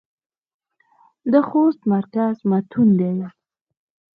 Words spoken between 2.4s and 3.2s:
متون دى.